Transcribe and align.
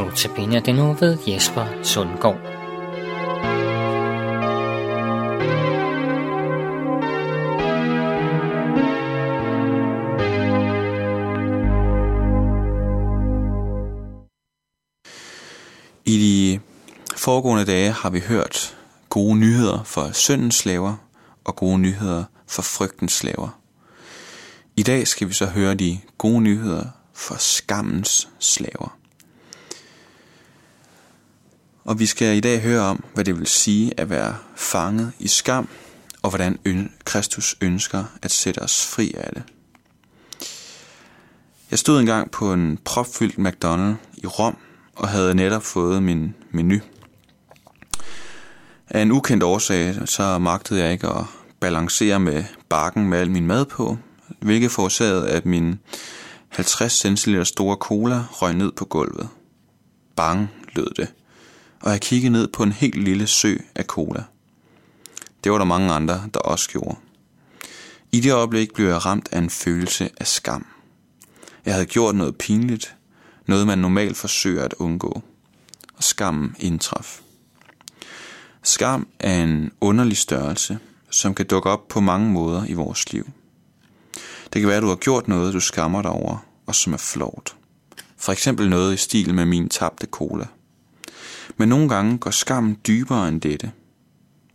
Notabene 0.00 0.60
den 0.60 0.74
nu 0.74 0.92
ved 0.92 1.18
Jesper 1.26 1.66
Sundgaard. 1.82 2.40
I 16.04 16.18
de 16.18 16.60
foregående 17.16 17.64
dage 17.64 17.90
har 17.90 18.10
vi 18.10 18.20
hørt 18.20 18.76
gode 19.08 19.36
nyheder 19.38 19.82
for 19.84 20.12
syndens 20.12 20.54
slaver 20.54 20.96
og 21.44 21.56
gode 21.56 21.78
nyheder 21.78 22.24
for 22.48 22.62
frygtens 22.62 23.12
slaver. 23.12 23.60
I 24.76 24.82
dag 24.82 25.06
skal 25.08 25.28
vi 25.28 25.32
så 25.32 25.46
høre 25.46 25.74
de 25.74 25.98
gode 26.18 26.40
nyheder 26.40 26.84
for 27.14 27.34
skammens 27.38 28.28
slaver. 28.38 28.99
Og 31.90 31.98
vi 31.98 32.06
skal 32.06 32.36
i 32.36 32.40
dag 32.40 32.60
høre 32.60 32.80
om, 32.80 33.04
hvad 33.14 33.24
det 33.24 33.38
vil 33.38 33.46
sige 33.46 34.00
at 34.00 34.10
være 34.10 34.36
fanget 34.56 35.12
i 35.18 35.28
skam, 35.28 35.68
og 36.22 36.30
hvordan 36.30 36.58
Kristus 37.04 37.56
ønsker 37.60 38.04
at 38.22 38.30
sætte 38.30 38.58
os 38.58 38.86
fri 38.86 39.14
af 39.16 39.32
det. 39.34 39.42
Jeg 41.70 41.78
stod 41.78 42.00
engang 42.00 42.30
på 42.30 42.52
en 42.52 42.78
propfyldt 42.84 43.34
McDonald's 43.34 44.20
i 44.22 44.26
Rom, 44.26 44.56
og 44.96 45.08
havde 45.08 45.34
netop 45.34 45.62
fået 45.62 46.02
min 46.02 46.34
menu. 46.50 46.80
Af 48.88 49.02
en 49.02 49.12
ukendt 49.12 49.42
årsag, 49.42 49.94
så 50.06 50.38
magtede 50.38 50.80
jeg 50.80 50.92
ikke 50.92 51.08
at 51.08 51.24
balancere 51.60 52.20
med 52.20 52.44
bakken 52.68 53.08
med 53.08 53.18
al 53.18 53.30
min 53.30 53.46
mad 53.46 53.64
på, 53.64 53.98
hvilket 54.40 54.70
forårsagede, 54.70 55.30
at 55.30 55.46
min 55.46 55.78
50 56.48 57.20
cl 57.20 57.42
store 57.42 57.76
cola 57.76 58.24
røg 58.30 58.54
ned 58.54 58.72
på 58.72 58.84
gulvet. 58.84 59.28
Bang, 60.16 60.50
lød 60.74 60.94
det, 60.96 61.08
og 61.80 61.90
jeg 61.90 62.00
kiggede 62.00 62.32
ned 62.32 62.48
på 62.48 62.62
en 62.62 62.72
helt 62.72 63.04
lille 63.04 63.26
sø 63.26 63.56
af 63.74 63.84
cola. 63.84 64.24
Det 65.44 65.52
var 65.52 65.58
der 65.58 65.64
mange 65.64 65.92
andre, 65.92 66.28
der 66.34 66.40
også 66.40 66.68
gjorde. 66.68 66.96
I 68.12 68.20
det 68.20 68.32
øjeblik 68.32 68.72
blev 68.74 68.86
jeg 68.86 69.06
ramt 69.06 69.28
af 69.32 69.38
en 69.38 69.50
følelse 69.50 70.10
af 70.20 70.26
skam. 70.26 70.66
Jeg 71.64 71.74
havde 71.74 71.86
gjort 71.86 72.14
noget 72.14 72.36
pinligt, 72.36 72.96
noget 73.46 73.66
man 73.66 73.78
normalt 73.78 74.16
forsøger 74.16 74.64
at 74.64 74.74
undgå, 74.78 75.22
og 75.96 76.04
skammen 76.04 76.56
indtraf. 76.58 77.20
Skam 78.62 79.08
er 79.18 79.42
en 79.42 79.72
underlig 79.80 80.16
størrelse, 80.16 80.78
som 81.10 81.34
kan 81.34 81.46
dukke 81.46 81.70
op 81.70 81.88
på 81.88 82.00
mange 82.00 82.30
måder 82.30 82.64
i 82.64 82.72
vores 82.72 83.12
liv. 83.12 83.30
Det 84.52 84.60
kan 84.60 84.68
være, 84.68 84.76
at 84.76 84.82
du 84.82 84.88
har 84.88 84.96
gjort 84.96 85.28
noget, 85.28 85.54
du 85.54 85.60
skammer 85.60 86.02
dig 86.02 86.10
over, 86.10 86.46
og 86.66 86.74
som 86.74 86.92
er 86.92 86.96
flovt. 86.96 87.56
For 88.16 88.32
eksempel 88.32 88.70
noget 88.70 88.94
i 88.94 88.96
stil 88.96 89.34
med 89.34 89.44
min 89.44 89.68
tabte 89.68 90.06
cola. 90.06 90.46
Men 91.56 91.68
nogle 91.68 91.88
gange 91.88 92.18
går 92.18 92.30
skammen 92.30 92.78
dybere 92.86 93.28
end 93.28 93.40
dette, 93.40 93.72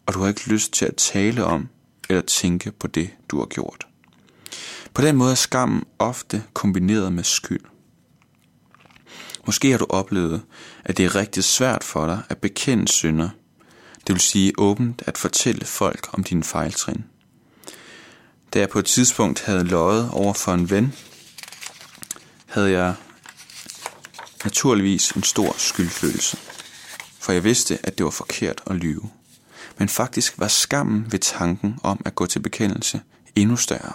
og 0.05 0.13
du 0.13 0.19
har 0.19 0.27
ikke 0.27 0.49
lyst 0.49 0.73
til 0.73 0.85
at 0.85 0.95
tale 0.95 1.45
om 1.45 1.69
eller 2.09 2.21
tænke 2.21 2.71
på 2.71 2.87
det, 2.87 3.09
du 3.29 3.39
har 3.39 3.45
gjort. 3.45 3.87
På 4.93 5.01
den 5.01 5.15
måde 5.15 5.31
er 5.31 5.35
skammen 5.35 5.83
ofte 5.99 6.43
kombineret 6.53 7.13
med 7.13 7.23
skyld. 7.23 7.63
Måske 9.45 9.71
har 9.71 9.77
du 9.77 9.85
oplevet, 9.89 10.41
at 10.85 10.97
det 10.97 11.05
er 11.05 11.15
rigtig 11.15 11.43
svært 11.43 11.83
for 11.83 12.05
dig 12.05 12.23
at 12.29 12.37
bekende 12.37 12.87
synder, 12.87 13.29
det 14.07 14.13
vil 14.13 14.21
sige 14.21 14.53
åbent 14.57 15.03
at 15.05 15.17
fortælle 15.17 15.65
folk 15.65 16.07
om 16.13 16.23
dine 16.23 16.43
fejltrin. 16.43 17.05
Da 18.53 18.59
jeg 18.59 18.69
på 18.69 18.79
et 18.79 18.85
tidspunkt 18.85 19.41
havde 19.41 19.63
løjet 19.63 20.09
over 20.11 20.33
for 20.33 20.53
en 20.53 20.69
ven, 20.69 20.93
havde 22.45 22.71
jeg 22.71 22.95
naturligvis 24.43 25.11
en 25.11 25.23
stor 25.23 25.55
skyldfølelse. 25.57 26.37
For 27.25 27.31
jeg 27.31 27.43
vidste, 27.43 27.79
at 27.83 27.97
det 27.97 28.03
var 28.03 28.09
forkert 28.09 28.61
at 28.67 28.75
lyve. 28.75 29.09
Men 29.77 29.89
faktisk 29.89 30.39
var 30.39 30.47
skammen 30.47 31.11
ved 31.11 31.19
tanken 31.19 31.79
om 31.83 32.01
at 32.05 32.15
gå 32.15 32.25
til 32.25 32.39
bekendelse 32.39 33.01
endnu 33.35 33.55
større. 33.55 33.93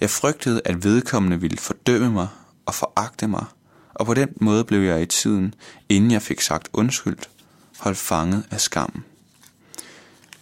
Jeg 0.00 0.10
frygtede, 0.10 0.60
at 0.64 0.84
vedkommende 0.84 1.40
ville 1.40 1.56
fordømme 1.56 2.10
mig 2.10 2.28
og 2.66 2.74
foragte 2.74 3.28
mig, 3.28 3.44
og 3.94 4.06
på 4.06 4.14
den 4.14 4.28
måde 4.40 4.64
blev 4.64 4.80
jeg 4.80 5.02
i 5.02 5.06
tiden, 5.06 5.54
inden 5.88 6.10
jeg 6.10 6.22
fik 6.22 6.40
sagt 6.40 6.68
undskyld, 6.72 7.18
holdt 7.78 7.98
fanget 7.98 8.44
af 8.50 8.60
skammen. 8.60 9.04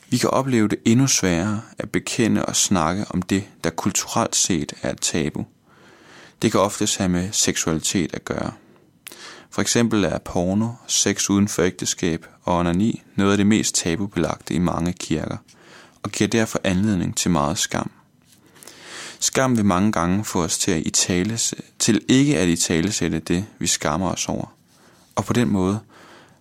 Vi 0.09 0.17
kan 0.19 0.31
opleve 0.31 0.69
det 0.69 0.79
endnu 0.85 1.07
sværere 1.07 1.63
at 1.79 1.91
bekende 1.91 2.47
og 2.47 2.57
snakke 2.57 3.05
om 3.11 3.23
det, 3.23 3.45
der 3.65 3.71
kulturelt 3.71 4.37
set 4.37 4.73
er 4.83 4.91
et 4.91 5.01
tabu. 5.01 5.47
Det 6.43 6.51
kan 6.51 6.61
ofte 6.61 6.89
have 6.99 7.09
med 7.09 7.33
seksualitet 7.33 8.15
at 8.15 8.25
gøre. 8.25 8.53
For 9.55 9.63
eksempel 9.63 10.05
er 10.05 10.19
porno, 10.19 10.69
sex 10.87 11.31
uden 11.31 11.49
for 11.49 11.63
ægteskab 11.63 12.27
og 12.43 12.59
onani 12.59 13.03
noget 13.17 13.31
af 13.31 13.37
det 13.37 13.47
mest 13.47 13.75
tabubelagte 13.75 14.55
i 14.55 14.59
mange 14.59 14.93
kirker, 14.93 15.37
og 16.03 16.11
giver 16.11 16.29
derfor 16.29 16.61
anledning 16.65 17.17
til 17.17 17.31
meget 17.31 17.59
skam. 17.59 17.91
Skam 19.21 19.57
vil 19.57 19.65
mange 19.65 19.93
gange 19.93 20.25
få 20.25 20.43
os 20.43 20.59
til, 20.59 20.71
at 20.71 20.83
itales, 20.87 21.51
tale, 21.51 21.63
til 21.79 22.05
ikke 22.09 22.39
at 22.39 22.49
i 22.49 22.57
tale 22.57 23.19
det, 23.19 23.45
vi 23.59 23.67
skammer 23.67 24.11
os 24.11 24.29
over. 24.29 24.55
Og 25.15 25.25
på 25.25 25.33
den 25.33 25.49
måde 25.49 25.81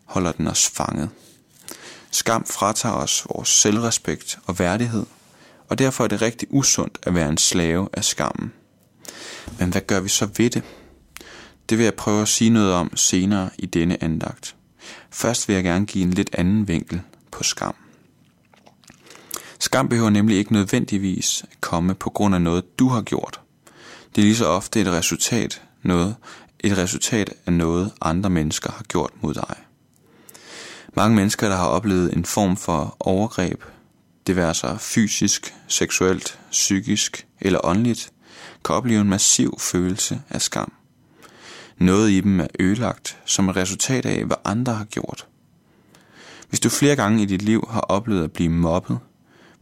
holder 0.06 0.32
den 0.32 0.48
os 0.48 0.70
fanget. 0.70 1.10
Skam 2.12 2.46
fratager 2.46 2.96
os 2.96 3.26
vores 3.30 3.50
selvrespekt 3.50 4.40
og 4.46 4.60
værdighed, 4.60 5.06
og 5.70 5.80
derfor 5.80 6.04
er 6.04 6.08
det 6.08 6.22
rigtig 6.22 6.48
usundt 6.52 6.98
at 7.04 7.16
være 7.16 7.30
en 7.30 7.38
slave 7.38 7.90
af 7.94 8.04
skammen. 8.04 8.54
Men 9.60 9.72
hvad 9.72 9.82
gør 9.82 10.00
vi 10.00 10.10
så 10.10 10.30
ved 10.38 10.50
det? 10.50 10.64
Det 11.70 11.78
vil 11.78 11.84
jeg 11.84 11.94
prøve 11.94 12.22
at 12.22 12.28
sige 12.28 12.50
noget 12.50 12.74
om 12.74 12.98
senere 12.98 13.50
i 13.58 13.66
denne 13.66 14.04
andagt. 14.04 14.56
Først 15.10 15.48
vil 15.48 15.54
jeg 15.54 15.64
gerne 15.64 15.86
give 15.86 16.04
en 16.04 16.12
lidt 16.12 16.30
anden 16.34 16.68
vinkel 16.68 17.02
på 17.32 17.44
skam. 17.44 17.76
Skam 19.60 19.90
behøver 19.90 20.10
nemlig 20.10 20.38
ikke 20.38 20.54
nødvendigvis 20.54 21.44
at 21.52 21.62
komme 21.62 21.96
på 21.96 22.10
grund 22.10 22.36
af 22.36 22.42
noget, 22.42 22.80
du 22.80 22.88
har 22.88 23.02
gjort. 23.02 23.40
Det 24.16 24.22
er 24.22 24.26
lige 24.26 24.36
så 24.36 24.46
ofte 24.46 24.82
et 24.82 24.88
resultat, 24.88 25.62
noget, 25.84 26.16
et 26.60 26.78
resultat 26.78 27.34
af 27.46 27.54
noget, 27.54 27.92
andre 28.02 28.30
mennesker 28.30 28.72
har 28.72 28.84
gjort 28.84 29.12
mod 29.22 29.34
dig. 29.34 29.56
Mange 30.96 31.16
mennesker, 31.16 31.50
der 31.50 31.56
har 31.56 31.68
oplevet 31.68 32.14
en 32.14 32.26
form 32.26 32.58
for 32.58 32.98
overgreb, 33.00 33.64
det 34.28 34.36
være 34.36 34.54
sig 34.54 34.82
fysisk, 34.82 35.56
seksuelt, 35.68 36.40
psykisk 36.52 37.28
eller 37.42 37.60
åndeligt, 37.64 38.12
kan 38.66 38.76
opleve 38.76 39.02
en 39.02 39.10
massiv 39.10 39.60
følelse 39.60 40.22
af 40.30 40.42
skam. 40.42 40.72
Noget 41.78 42.10
i 42.12 42.22
dem 42.22 42.40
er 42.40 42.48
ødelagt 42.60 43.20
som 43.26 43.50
et 43.50 43.56
resultat 43.56 44.06
af, 44.06 44.26
hvad 44.26 44.38
andre 44.46 44.74
har 44.74 44.86
gjort. 44.86 45.28
Hvis 46.50 46.60
du 46.60 46.70
flere 46.70 46.96
gange 46.96 47.24
i 47.24 47.26
dit 47.26 47.42
liv 47.42 47.68
har 47.70 47.82
oplevet 47.82 48.24
at 48.24 48.32
blive 48.32 48.50
mobbet, 48.50 49.00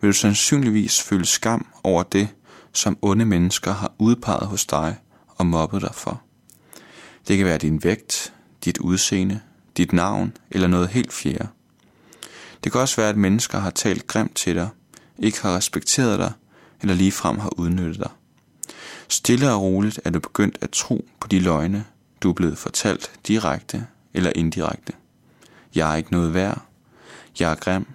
vil 0.02 0.08
du 0.08 0.14
sandsynligvis 0.14 1.02
føle 1.02 1.26
skam 1.26 1.68
over 1.84 2.04
det, 2.04 2.28
som 2.74 2.98
onde 3.02 3.26
mennesker 3.26 3.74
har 3.74 3.94
udpeget 3.98 4.48
hos 4.48 4.66
dig 4.66 4.98
og 5.28 5.46
mobbet 5.46 5.82
dig 5.82 5.96
for. 5.96 6.22
Det 7.28 7.38
kan 7.38 7.46
være 7.46 7.58
din 7.58 7.84
vægt, 7.84 8.34
dit 8.66 8.78
udseende, 8.78 9.40
dit 9.78 9.94
navn 9.94 10.34
eller 10.52 10.68
noget 10.68 10.88
helt 10.88 11.14
fjerde. 11.14 11.48
Det 12.64 12.72
kan 12.72 12.82
også 12.82 12.96
være, 12.96 13.10
at 13.10 13.18
mennesker 13.18 13.60
har 13.60 13.70
talt 13.70 14.08
grimt 14.08 14.36
til 14.36 14.56
dig, 14.56 14.70
ikke 15.20 15.42
har 15.42 15.56
respekteret 15.56 16.20
dig 16.20 16.32
eller 16.82 16.96
ligefrem 16.96 17.40
har 17.40 17.60
udnyttet 17.60 18.00
dig. 18.00 18.10
Stille 19.08 19.52
og 19.52 19.62
roligt 19.62 20.00
er 20.06 20.10
du 20.10 20.20
begyndt 20.20 20.58
at 20.62 20.70
tro 20.70 21.06
på 21.20 21.28
de 21.28 21.40
løgne, 21.40 21.86
du 22.22 22.30
er 22.30 22.34
blevet 22.34 22.58
fortalt 22.58 23.12
direkte 23.28 23.88
eller 24.14 24.32
indirekte. 24.36 24.94
Jeg 25.76 25.92
er 25.92 25.96
ikke 25.96 26.12
noget 26.12 26.34
værd. 26.34 26.62
Jeg 27.40 27.52
er 27.52 27.56
grim. 27.56 27.86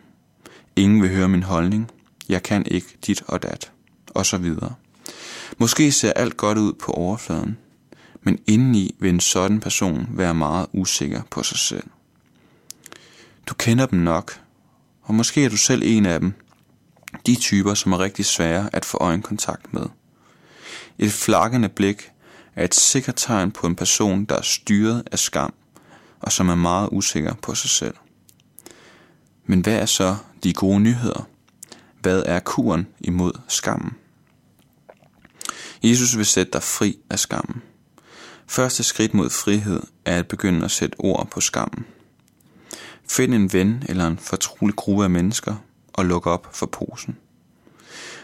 Ingen 0.77 1.03
vil 1.03 1.11
høre 1.11 1.29
min 1.29 1.43
holdning. 1.43 1.91
Jeg 2.29 2.43
kan 2.43 2.67
ikke 2.67 2.97
dit 3.07 3.23
og 3.27 3.43
dat. 3.43 3.73
Og 4.15 4.27
så 4.27 4.39
videre. 4.39 4.75
Måske 5.59 5.93
ser 5.93 6.13
alt 6.13 6.37
godt 6.37 6.59
ud 6.59 6.73
på 6.73 6.93
overfladen, 6.93 7.59
men 8.23 8.39
indeni 8.47 8.95
vil 8.99 9.11
en 9.11 9.21
sådan 9.21 9.61
person 9.61 10.09
være 10.11 10.35
meget 10.35 10.67
usikker 10.73 11.23
på 11.31 11.43
sig 11.43 11.59
selv. 11.59 11.87
Du 13.47 13.55
kender 13.55 13.87
dem 13.87 13.99
nok, 13.99 14.41
og 15.03 15.15
måske 15.15 15.45
er 15.45 15.49
du 15.49 15.57
selv 15.57 15.83
en 15.85 16.07
af 16.07 16.21
dem. 16.21 16.35
De 17.27 17.35
typer, 17.35 17.75
som 17.75 17.93
er 17.93 17.99
rigtig 17.99 18.25
svære 18.25 18.71
at 18.73 18.85
få 18.85 18.99
øjenkontakt 18.99 19.75
med. 19.75 19.87
Et 20.99 21.13
flakkende 21.13 21.69
blik 21.69 22.11
er 22.57 22.65
et 22.65 22.75
sikkert 22.75 23.15
tegn 23.17 23.51
på 23.51 23.67
en 23.67 23.77
person, 23.77 24.25
der 24.25 24.37
er 24.37 24.43
styret 24.43 25.03
af 25.13 25.19
skam, 25.19 25.55
og 26.21 26.33
som 26.33 26.49
er 26.49 26.55
meget 26.55 26.89
usikker 26.93 27.35
på 27.35 27.55
sig 27.55 27.71
selv. 27.71 27.95
Men 29.47 29.61
hvad 29.61 29.75
er 29.75 29.87
så 29.87 30.17
de 30.45 30.53
gode 30.53 30.81
nyheder? 30.81 31.29
Hvad 32.01 32.23
er 32.27 32.41
kuren 32.41 32.87
imod 33.01 33.33
skammen? 33.49 33.93
Jesus 35.83 36.17
vil 36.17 36.27
sætte 36.27 36.53
dig 36.53 36.63
fri 36.63 36.99
af 37.11 37.19
skammen. 37.19 37.63
Første 38.47 38.83
skridt 38.83 39.15
mod 39.15 39.31
frihed 39.31 39.81
er 40.05 40.19
at 40.19 40.29
begynde 40.29 40.65
at 40.65 40.71
sætte 40.71 40.97
ord 41.01 41.29
på 41.31 41.41
skammen. 41.41 41.87
Find 43.09 43.35
en 43.35 43.53
ven 43.53 43.85
eller 43.89 44.07
en 44.07 44.19
fortrolig 44.19 44.77
gruppe 44.77 45.05
af 45.05 45.11
mennesker 45.11 45.55
og 45.93 46.05
luk 46.05 46.27
op 46.27 46.49
for 46.53 46.67
posen. 46.67 47.17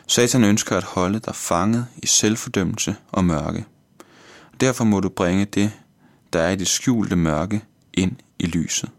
Satan 0.07 0.45
ønsker 0.45 0.77
at 0.77 0.85
holde 0.85 1.19
dig 1.19 1.35
fanget 1.35 1.87
i 2.03 2.07
selvfordømmelse 2.07 2.97
og 3.13 3.25
mørke. 3.25 3.65
Derfor 4.63 4.85
må 4.85 5.01
du 5.01 5.09
bringe 5.09 5.45
det, 5.45 5.73
der 6.33 6.41
er 6.41 6.51
i 6.51 6.57
det 6.57 6.69
skjulte 6.69 7.17
mørke, 7.17 7.65
ind 7.95 8.17
i 8.39 8.47
lyset. 8.47 8.91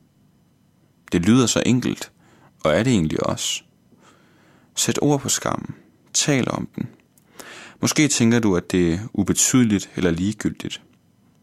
Det 1.12 1.26
lyder 1.26 1.46
så 1.46 1.64
enkelt, 1.66 2.12
og 2.64 2.74
er 2.74 2.84
det 2.84 2.94
egentlig 2.94 3.24
også. 3.24 3.64
Sæt 4.76 5.00
ord 5.02 5.20
på 5.20 5.30
skammen. 5.30 5.76
Tal 6.14 6.52
om 6.52 6.68
den. 6.76 6.88
Måske 7.82 8.08
tænker 8.08 8.40
du, 8.40 8.56
at 8.56 8.72
det 8.72 8.94
er 8.94 9.00
ubetydeligt 9.14 9.90
eller 9.96 10.12
ligegyldigt. 10.12 10.82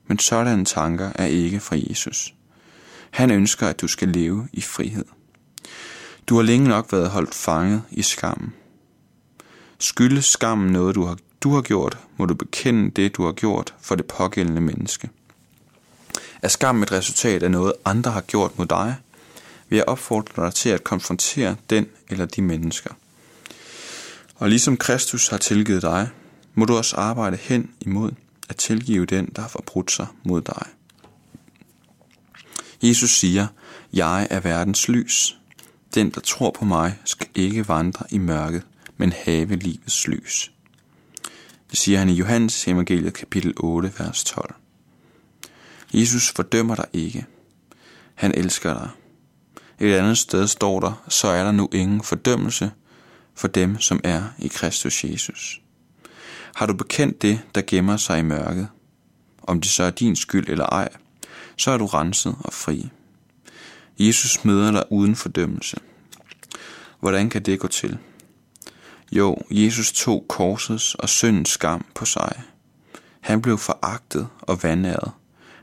Men 0.07 0.19
sådanne 0.19 0.65
tanker 0.65 1.13
er 1.15 1.27
ikke 1.27 1.61
fra 1.61 1.77
Jesus. 1.89 2.35
Han 3.11 3.31
ønsker, 3.31 3.67
at 3.67 3.81
du 3.81 3.89
skal 3.89 4.09
leve 4.09 4.49
i 4.53 4.61
frihed. 4.61 5.05
Du 6.27 6.37
har 6.37 6.43
længe 6.43 6.69
nok 6.69 6.93
været 6.93 7.11
holdt 7.11 7.35
fanget 7.35 7.83
i 7.91 8.03
skammen. 8.03 8.53
Skyldes 9.79 10.25
skammen 10.25 10.73
noget, 10.73 10.95
du 10.95 11.05
har, 11.05 11.17
du 11.41 11.55
har 11.55 11.63
gjort, 11.63 11.99
må 12.17 12.27
du 12.27 12.35
bekende 12.35 12.91
det, 12.91 13.17
du 13.17 13.25
har 13.25 13.33
gjort 13.33 13.75
for 13.81 13.95
det 13.95 14.07
pågældende 14.07 14.61
menneske. 14.61 15.11
Er 16.43 16.49
skam 16.49 16.83
et 16.83 16.93
resultat 16.93 17.43
af 17.43 17.51
noget, 17.51 17.73
andre 17.85 18.11
har 18.11 18.21
gjort 18.21 18.59
mod 18.59 18.67
dig, 18.67 18.97
vil 19.69 19.77
jeg 19.77 19.89
opfordre 19.89 20.45
dig 20.45 20.55
til 20.55 20.69
at 20.69 20.85
konfrontere 20.85 21.57
den 21.71 21.87
eller 22.09 22.27
de 22.27 22.43
mennesker. 22.43 22.91
Og 24.37 24.49
ligesom 24.49 24.77
Kristus 24.77 25.29
har 25.29 25.39
tilgivet 25.39 25.83
dig, 25.83 26.09
må 26.55 26.65
du 26.65 26.77
også 26.77 26.97
arbejde 26.97 27.37
hen 27.37 27.71
imod 27.81 28.13
at 28.49 28.57
tilgive 28.57 29.07
den, 29.07 29.27
der 29.37 29.43
har 29.43 29.49
forbrudt 29.49 29.91
sig 29.91 30.07
mod 30.25 30.41
dig. 30.41 30.67
Jesus 32.83 33.11
siger, 33.11 33.47
jeg 33.93 34.27
er 34.31 34.41
verdens 34.41 34.89
lys. 34.89 35.39
Den, 35.95 36.11
der 36.11 36.21
tror 36.21 36.51
på 36.51 36.65
mig, 36.65 36.99
skal 37.05 37.27
ikke 37.35 37.69
vandre 37.69 38.07
i 38.11 38.19
mørket, 38.19 38.63
men 38.97 39.13
have 39.13 39.57
livets 39.57 40.09
lys. 40.09 40.51
Det 41.71 41.79
siger 41.79 41.99
han 41.99 42.09
i 42.09 42.13
Johannes 42.13 42.69
evangeliet 42.69 43.15
kapitel 43.15 43.55
8, 43.57 43.93
vers 43.99 44.25
12. 44.25 44.55
Jesus 45.95 46.31
fordømmer 46.31 46.75
dig 46.75 46.85
ikke. 46.93 47.27
Han 48.15 48.35
elsker 48.35 48.75
dig. 48.75 48.89
Et 49.79 49.95
andet 49.95 50.19
sted 50.19 50.49
står 50.49 50.81
der, 50.81 51.05
så 51.09 51.29
er 51.29 51.45
der 51.45 51.53
nu 51.53 51.69
ingen 51.73 52.03
fordømmelse 52.03 52.71
for 53.35 53.49
dem, 53.49 53.81
som 53.81 54.01
er 54.05 54.23
i 54.39 54.49
Kristus 54.49 55.05
Jesus. 55.05 55.61
Har 56.55 56.67
du 56.67 56.75
bekendt 56.75 57.23
det, 57.23 57.41
der 57.55 57.63
gemmer 57.67 57.97
sig 57.97 58.19
i 58.19 58.23
mørket, 58.23 58.69
om 59.43 59.61
det 59.61 59.71
så 59.71 59.83
er 59.83 59.91
din 59.91 60.17
skyld 60.17 60.49
eller 60.49 60.67
ej, 60.67 60.89
så 61.57 61.71
er 61.71 61.79
du 61.79 61.87
renset 61.87 62.37
og 62.45 62.53
fri. 62.53 62.91
Jesus 63.99 64.45
møder 64.45 64.71
dig 64.71 64.85
uden 64.91 65.17
fordømmelse. 65.17 65.77
Hvordan 67.01 67.31
kan 67.31 67.43
det 67.43 67.61
gå 67.61 67.69
til? 67.69 67.99
Jo, 69.13 69.39
Jesus 69.51 69.93
tog 69.93 70.25
korsets 70.29 70.95
og 70.95 71.09
syndens 71.09 71.49
skam 71.49 71.85
på 71.95 72.05
sig. 72.05 72.43
Han 73.21 73.43
blev 73.43 73.59
foragtet 73.59 74.29
og 74.41 74.63
vandæret. 74.63 75.13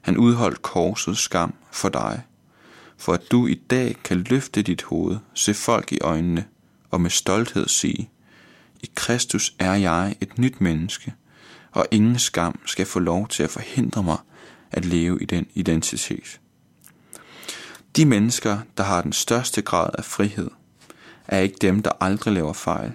Han 0.01 0.17
udholdt 0.17 0.61
korsets 0.61 1.19
skam 1.19 1.53
for 1.71 1.89
dig, 1.89 2.21
for 2.97 3.13
at 3.13 3.31
du 3.31 3.47
i 3.47 3.53
dag 3.53 3.95
kan 4.03 4.17
løfte 4.17 4.61
dit 4.61 4.83
hoved, 4.83 5.17
se 5.33 5.53
folk 5.53 5.91
i 5.91 5.99
øjnene 5.99 6.45
og 6.91 7.01
med 7.01 7.09
stolthed 7.09 7.67
sige, 7.67 8.09
i 8.83 8.89
Kristus 8.95 9.53
er 9.59 9.73
jeg 9.73 10.15
et 10.21 10.37
nyt 10.37 10.61
menneske, 10.61 11.13
og 11.71 11.85
ingen 11.91 12.19
skam 12.19 12.59
skal 12.65 12.85
få 12.85 12.99
lov 12.99 13.27
til 13.27 13.43
at 13.43 13.49
forhindre 13.49 14.03
mig 14.03 14.17
at 14.71 14.85
leve 14.85 15.21
i 15.21 15.25
den 15.25 15.45
identitet. 15.53 16.39
De 17.95 18.05
mennesker, 18.05 18.59
der 18.77 18.83
har 18.83 19.01
den 19.01 19.13
største 19.13 19.61
grad 19.61 19.89
af 19.97 20.05
frihed, 20.05 20.49
er 21.27 21.39
ikke 21.39 21.57
dem, 21.61 21.83
der 21.83 21.91
aldrig 21.99 22.33
laver 22.33 22.53
fejl, 22.53 22.93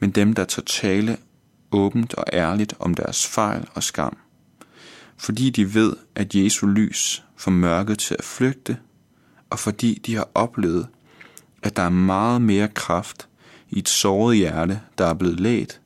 men 0.00 0.10
dem, 0.10 0.32
der 0.32 0.44
tager 0.44 0.64
tale 0.66 1.16
åbent 1.72 2.14
og 2.14 2.24
ærligt 2.32 2.74
om 2.78 2.94
deres 2.94 3.26
fejl 3.26 3.66
og 3.74 3.82
skam. 3.82 4.16
Fordi 5.16 5.50
de 5.50 5.74
ved, 5.74 5.96
at 6.14 6.34
Jesu 6.34 6.66
lys 6.66 7.22
får 7.36 7.50
mørket 7.50 7.98
til 7.98 8.16
at 8.18 8.24
flygte, 8.24 8.76
og 9.50 9.58
fordi 9.58 10.02
de 10.06 10.14
har 10.14 10.28
oplevet, 10.34 10.86
at 11.62 11.76
der 11.76 11.82
er 11.82 11.88
meget 11.88 12.42
mere 12.42 12.68
kraft 12.68 13.28
i 13.68 13.78
et 13.78 13.88
såret 13.88 14.36
hjerte, 14.36 14.80
der 14.98 15.06
er 15.06 15.14
blevet 15.14 15.40
lægt, 15.40 15.80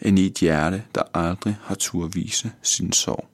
end 0.00 0.18
i 0.18 0.26
et 0.26 0.38
hjerte, 0.38 0.82
der 0.94 1.02
aldrig 1.14 1.56
har 1.62 1.74
tur 1.74 2.06
vise 2.06 2.52
sin 2.62 2.92
sorg. 2.92 3.31